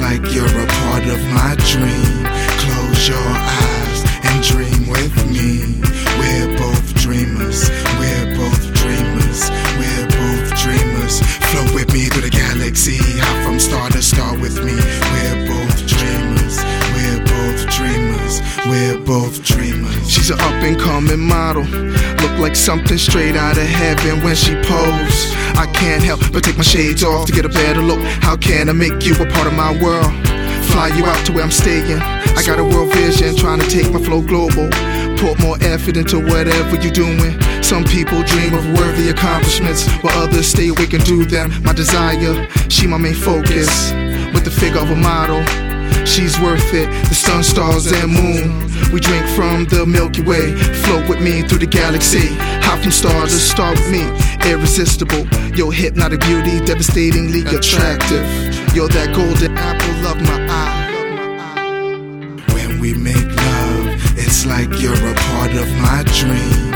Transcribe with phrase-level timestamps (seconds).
[0.00, 2.24] like you're a part of my dream.
[2.64, 5.80] Close your eyes and dream with me.
[6.18, 7.68] We're both dreamers,
[8.00, 9.40] we're both dreamers,
[9.78, 11.20] we're both dreamers.
[11.50, 14.76] Float with me through the galaxy, hop from star to star with me.
[15.12, 16.56] We're both dreamers,
[16.96, 19.79] we're both dreamers, we're both dreamers
[20.36, 21.64] charming model.
[21.64, 25.32] Look like something straight out of heaven when she pose.
[25.56, 28.00] I can't help but take my shades off to get a better look.
[28.22, 30.12] How can I make you a part of my world?
[30.70, 32.00] Fly you out to where I'm staying.
[32.00, 34.68] I got a world vision, trying to take my flow global.
[35.16, 37.40] Put more effort into whatever you're doing.
[37.62, 41.50] Some people dream of worthy accomplishments, while others stay awake and do them.
[41.62, 43.92] My desire, she my main focus.
[44.32, 45.42] With the figure of a model,
[46.04, 46.88] she's worth it.
[47.08, 48.69] The sun, stars, and moon.
[48.92, 50.54] We drink from the Milky Way.
[50.84, 52.26] Float with me through the galaxy.
[52.66, 54.02] Hop from star to star with me.
[54.50, 55.26] Irresistible.
[55.54, 58.24] Your hypnotic beauty, devastatingly attractive.
[58.74, 60.80] You're that golden apple of my eye.
[62.54, 66.69] When we make love, it's like you're a part of my dream.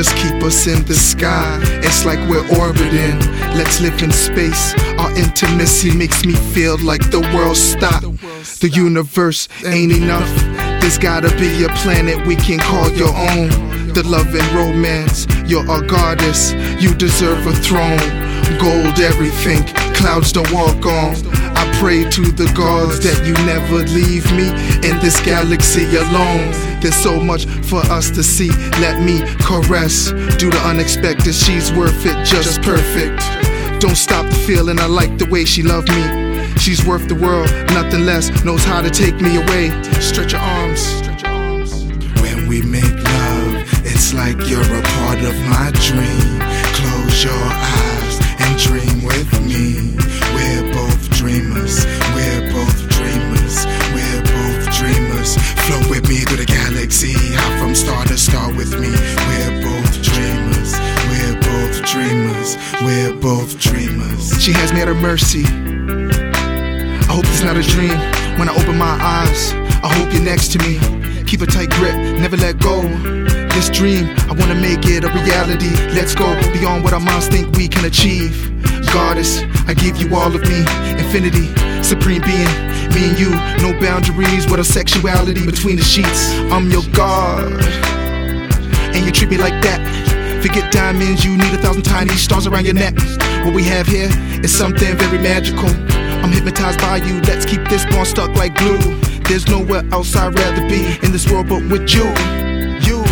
[0.00, 1.60] Just keep us in the sky.
[1.84, 3.18] It's like we're orbiting.
[3.54, 4.72] Let's live in space.
[4.98, 8.06] Our intimacy makes me feel like the world stopped.
[8.62, 10.26] The universe ain't enough.
[10.80, 13.50] There's gotta be a planet we can call your own.
[13.92, 16.52] The love and romance, you're a goddess.
[16.82, 18.00] You deserve a throne.
[18.58, 19.66] Gold, everything.
[19.92, 21.12] Clouds don't walk on.
[21.60, 24.48] I pray to the gods that you never leave me
[24.88, 26.52] in this galaxy alone.
[26.80, 28.48] There's so much for us to see.
[28.80, 30.08] Let me caress.
[30.40, 31.34] Do the unexpected.
[31.34, 33.20] She's worth it, just perfect.
[33.78, 34.80] Don't stop the feeling.
[34.80, 36.56] I like the way she loved me.
[36.56, 38.30] She's worth the world, nothing less.
[38.42, 39.68] Knows how to take me away.
[40.00, 40.82] Stretch your arms.
[42.22, 43.52] When we make love,
[43.84, 46.49] it's like you're a part of my dream.
[62.00, 62.56] Dreamers.
[62.82, 64.42] We're both dreamers.
[64.42, 65.44] She has me at her mercy.
[65.44, 67.96] I hope it's not a dream.
[68.38, 69.52] When I open my eyes,
[69.84, 70.78] I hope you're next to me.
[71.24, 72.82] Keep a tight grip, never let go.
[73.52, 75.70] This dream, I wanna make it a reality.
[75.92, 78.32] Let's go beyond what our minds think we can achieve.
[78.92, 80.60] Goddess, I give you all of me.
[80.96, 82.52] Infinity, supreme being.
[82.94, 83.30] Me and you,
[83.60, 86.32] no boundaries with our sexuality between the sheets.
[86.50, 87.62] I'm your God,
[88.94, 90.09] and you treat me like that.
[90.42, 92.94] Forget diamonds, you need a thousand tiny stars around your neck.
[93.44, 94.08] What we have here
[94.42, 95.68] is something very magical.
[95.68, 98.78] I'm hypnotized by you, let's keep this bond stuck like glue.
[99.28, 102.08] There's nowhere else I'd rather be in this world but with you.
[102.86, 103.02] You.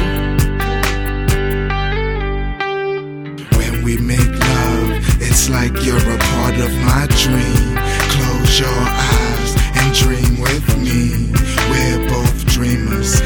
[3.58, 4.90] When we make love,
[5.20, 7.76] it's like you're a part of my dream.
[8.16, 11.30] Close your eyes and dream with me.
[11.70, 13.20] We're both dreamers.